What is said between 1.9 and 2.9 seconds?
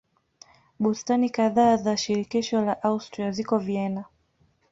shirikisho la